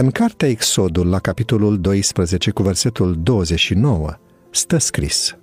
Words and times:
În 0.00 0.10
cartea 0.10 0.48
Exodul, 0.48 1.08
la 1.08 1.18
capitolul 1.18 1.80
12, 1.80 2.50
cu 2.50 2.62
versetul 2.62 3.16
29, 3.22 4.14
stă 4.50 4.78
scris 4.78 5.36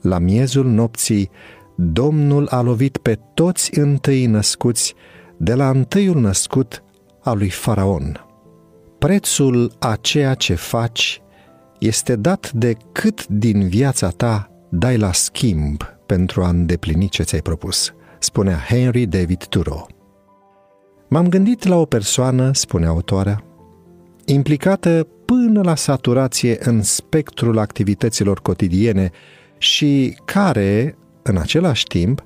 La 0.00 0.18
miezul 0.18 0.66
nopții, 0.66 1.30
Domnul 1.76 2.46
a 2.50 2.60
lovit 2.60 2.96
pe 2.96 3.18
toți 3.34 3.78
întâi 3.78 4.26
născuți, 4.26 4.94
de 5.36 5.54
la 5.54 5.70
întâiul 5.70 6.20
născut 6.20 6.82
al 7.22 7.38
lui 7.38 7.50
Faraon. 7.50 8.26
Prețul 8.98 9.72
a 9.78 9.96
ceea 10.00 10.34
ce 10.34 10.54
faci 10.54 11.22
este 11.78 12.16
dat 12.16 12.52
de 12.52 12.76
cât 12.92 13.26
din 13.26 13.68
viața 13.68 14.08
ta 14.08 14.50
dai 14.70 14.96
la 14.96 15.12
schimb 15.12 15.82
pentru 16.06 16.42
a 16.42 16.48
îndeplini 16.48 17.08
ce 17.08 17.22
ți-ai 17.22 17.42
propus, 17.42 17.92
spunea 18.18 18.58
Henry 18.68 19.06
David 19.06 19.44
Thoreau. 19.44 19.88
M-am 21.08 21.28
gândit 21.28 21.64
la 21.64 21.76
o 21.76 21.84
persoană, 21.84 22.52
spune 22.52 22.86
autoarea, 22.86 23.42
implicată 24.30 25.08
până 25.24 25.62
la 25.62 25.74
saturație 25.74 26.56
în 26.60 26.82
spectrul 26.82 27.58
activităților 27.58 28.40
cotidiene 28.40 29.10
și 29.58 30.16
care, 30.24 30.98
în 31.22 31.36
același 31.36 31.84
timp, 31.84 32.24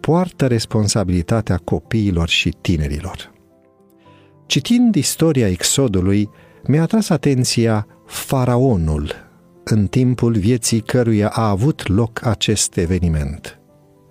poartă 0.00 0.46
responsabilitatea 0.46 1.56
copiilor 1.56 2.28
și 2.28 2.56
tinerilor. 2.60 3.32
Citind 4.46 4.94
istoria 4.94 5.48
Exodului, 5.48 6.30
mi-a 6.66 6.82
atras 6.82 7.08
atenția 7.08 7.86
faraonul 8.06 9.12
în 9.64 9.86
timpul 9.86 10.32
vieții 10.32 10.80
căruia 10.80 11.28
a 11.28 11.48
avut 11.48 11.88
loc 11.88 12.26
acest 12.26 12.76
eveniment. 12.76 13.60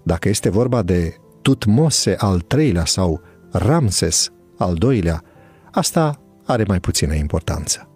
Dacă 0.04 0.30
este 0.30 0.50
vorba 0.50 0.82
de 0.82 1.16
Tutmose 1.42 2.16
al 2.18 2.40
treilea 2.40 2.86
sau 2.86 3.22
Ramses 3.52 4.30
al 4.58 4.74
doilea, 4.74 5.24
asta 5.72 6.23
are 6.46 6.64
mai 6.68 6.80
puțină 6.80 7.14
importanță. 7.14 7.88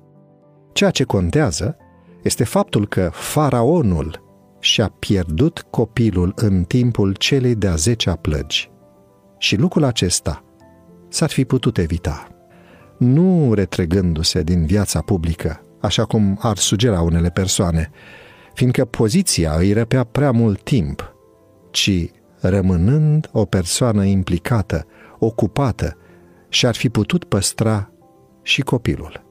Ceea 0.74 0.90
ce 0.90 1.04
contează 1.04 1.78
este 2.24 2.44
faptul 2.44 2.88
că 2.88 3.10
faraonul 3.14 4.26
și-a 4.60 4.94
pierdut 5.00 5.66
copilul 5.70 6.34
în 6.36 6.64
timpul 6.64 7.14
celei 7.14 7.56
de-a 7.56 7.76
zecea 7.76 8.16
plăgi. 8.16 8.72
Și 9.38 9.56
lucrul 9.56 9.84
acesta 9.84 10.44
s-ar 11.10 11.30
fi 11.30 11.46
putut 11.46 11.78
evita. 11.78 12.28
Nu 12.98 13.54
retrăgându-se 13.54 14.44
din 14.44 14.66
viața 14.66 15.02
publică, 15.02 15.62
așa 15.82 16.06
cum 16.06 16.38
ar 16.42 16.58
sugera 16.58 17.02
unele 17.02 17.30
persoane, 17.30 17.90
fiindcă 18.54 18.86
poziția 18.86 19.54
îi 19.58 19.74
răpea 19.74 20.04
prea 20.04 20.32
mult 20.32 20.62
timp, 20.62 21.14
ci 21.72 22.12
rămânând 22.40 23.30
o 23.32 23.46
persoană 23.46 24.04
implicată, 24.04 24.86
ocupată 25.20 25.98
și 26.50 26.66
ar 26.66 26.76
fi 26.76 26.90
putut 26.90 27.24
păstra 27.24 27.92
și 28.48 28.62
copilul. 28.62 29.26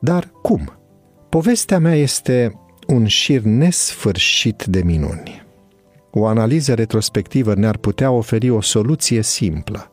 Dar 0.00 0.32
cum? 0.42 0.72
Povestea 1.28 1.78
mea 1.78 1.94
este 1.94 2.60
un 2.86 3.06
șir 3.06 3.40
nesfârșit 3.40 4.64
de 4.64 4.82
minuni. 4.82 5.46
O 6.10 6.26
analiză 6.26 6.74
retrospectivă 6.74 7.54
ne-ar 7.54 7.76
putea 7.76 8.10
oferi 8.10 8.50
o 8.50 8.60
soluție 8.60 9.22
simplă. 9.22 9.92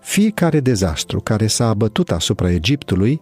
Fiecare 0.00 0.60
dezastru 0.60 1.20
care 1.20 1.46
s-a 1.46 1.68
abătut 1.68 2.10
asupra 2.10 2.50
Egiptului 2.50 3.20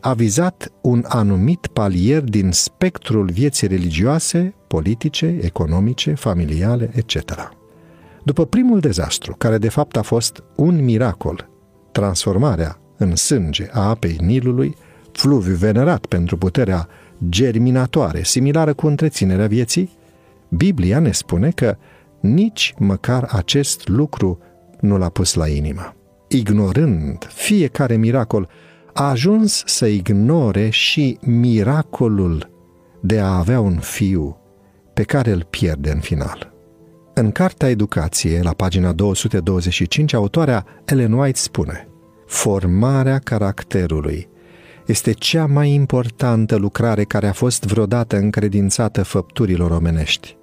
a 0.00 0.12
vizat 0.12 0.72
un 0.82 1.04
anumit 1.08 1.66
palier 1.66 2.22
din 2.22 2.50
spectrul 2.52 3.30
vieții 3.30 3.66
religioase, 3.66 4.54
politice, 4.66 5.38
economice, 5.40 6.14
familiale, 6.14 6.90
etc. 6.94 7.52
După 8.24 8.46
primul 8.46 8.80
dezastru, 8.80 9.34
care 9.38 9.58
de 9.58 9.68
fapt 9.68 9.96
a 9.96 10.02
fost 10.02 10.42
un 10.56 10.84
miracol, 10.84 11.48
transformarea 11.92 12.80
în 12.96 13.16
sânge 13.16 13.68
a 13.72 13.88
apei 13.88 14.16
Nilului, 14.20 14.76
fluviu 15.12 15.54
venerat 15.54 16.06
pentru 16.06 16.36
puterea 16.36 16.88
germinatoare, 17.28 18.22
similară 18.22 18.74
cu 18.74 18.86
întreținerea 18.86 19.46
vieții, 19.46 19.98
Biblia 20.48 20.98
ne 20.98 21.12
spune 21.12 21.50
că 21.50 21.76
nici 22.20 22.74
măcar 22.78 23.28
acest 23.32 23.88
lucru 23.88 24.38
nu 24.80 24.98
l-a 24.98 25.08
pus 25.08 25.34
la 25.34 25.48
inimă. 25.48 25.94
Ignorând 26.28 27.26
fiecare 27.34 27.96
miracol, 27.96 28.48
a 28.92 29.08
ajuns 29.08 29.62
să 29.66 29.86
ignore 29.86 30.68
și 30.68 31.18
miracolul 31.20 32.50
de 33.00 33.18
a 33.18 33.36
avea 33.36 33.60
un 33.60 33.78
fiu 33.78 34.36
pe 34.94 35.02
care 35.02 35.30
îl 35.30 35.46
pierde 35.50 35.90
în 35.90 36.00
final. 36.00 36.54
În 37.14 37.30
Cartea 37.30 37.68
Educație, 37.68 38.40
la 38.42 38.52
pagina 38.52 38.92
225, 38.92 40.12
autoarea 40.12 40.66
Ellen 40.84 41.12
White 41.12 41.38
spune 41.38 41.88
Formarea 42.26 43.18
caracterului 43.18 44.28
este 44.86 45.12
cea 45.12 45.46
mai 45.46 45.70
importantă 45.70 46.56
lucrare 46.56 47.04
care 47.04 47.26
a 47.26 47.32
fost 47.32 47.64
vreodată 47.64 48.16
încredințată 48.16 49.02
făpturilor 49.02 49.70
omenești. 49.70 50.36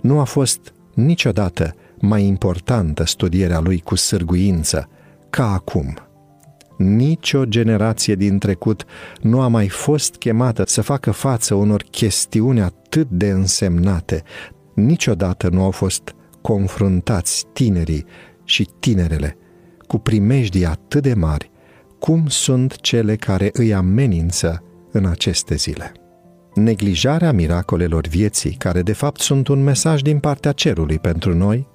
Nu 0.00 0.20
a 0.20 0.24
fost 0.24 0.72
niciodată 0.94 1.74
mai 2.00 2.24
importantă 2.24 3.04
studierea 3.04 3.60
lui 3.60 3.80
cu 3.80 3.94
sârguință 3.94 4.88
ca 5.30 5.52
acum. 5.52 5.98
Nici 6.76 7.32
o 7.32 7.44
generație 7.44 8.14
din 8.14 8.38
trecut 8.38 8.84
nu 9.20 9.40
a 9.40 9.48
mai 9.48 9.68
fost 9.68 10.16
chemată 10.16 10.62
să 10.66 10.82
facă 10.82 11.10
față 11.10 11.54
unor 11.54 11.82
chestiuni 11.90 12.60
atât 12.60 13.08
de 13.10 13.28
însemnate. 13.28 14.22
Niciodată 14.74 15.48
nu 15.48 15.62
au 15.62 15.70
fost 15.70 16.14
confruntați 16.40 17.44
tinerii 17.52 18.04
și 18.44 18.68
tinerele 18.78 19.36
cu 19.88 19.98
primejdii 19.98 20.66
atât 20.66 21.02
de 21.02 21.14
mari 21.14 21.50
cum 21.98 22.26
sunt 22.26 22.80
cele 22.80 23.16
care 23.16 23.50
îi 23.52 23.74
amenință 23.74 24.62
în 24.92 25.06
aceste 25.06 25.54
zile. 25.54 25.92
Neglijarea 26.54 27.32
miracolelor 27.32 28.06
vieții, 28.06 28.52
care 28.52 28.82
de 28.82 28.92
fapt 28.92 29.20
sunt 29.20 29.48
un 29.48 29.62
mesaj 29.62 30.02
din 30.02 30.18
partea 30.18 30.52
cerului 30.52 30.98
pentru 30.98 31.34
noi, 31.34 31.66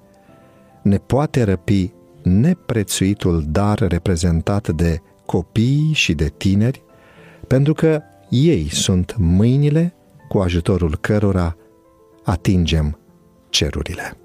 ne 0.82 0.96
poate 0.96 1.42
răpi 1.42 1.92
neprețuitul 2.22 3.44
dar 3.48 3.78
reprezentat 3.78 4.68
de 4.68 5.00
copii 5.26 5.90
și 5.92 6.14
de 6.14 6.32
tineri, 6.36 6.82
pentru 7.46 7.72
că 7.72 8.02
ei 8.28 8.68
sunt 8.70 9.14
mâinile 9.18 9.94
cu 10.28 10.38
ajutorul 10.38 10.96
cărora 10.96 11.56
atingem 12.24 12.98
cerurile. 13.48 14.23